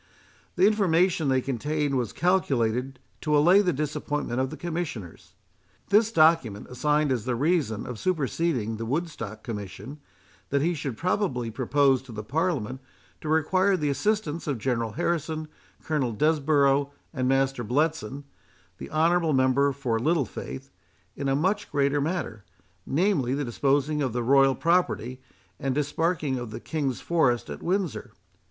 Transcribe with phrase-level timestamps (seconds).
[0.55, 5.35] The information they contained was calculated to allay the disappointment of the Commissioners.
[5.89, 9.99] This document assigned as the reason of superseding the Woodstock Commission,
[10.49, 12.81] that he should probably propose to the Parliament
[13.21, 15.47] to require the assistance of General Harrison,
[15.83, 18.23] Colonel Desborough, and Master Bletson,
[18.79, 20.71] the honourable member for Littlefaith,
[21.15, 22.43] in a much greater matter,
[22.87, 25.21] namely, the disposing of the royal property,
[25.59, 28.13] and disparking of the King's forest at Windsor.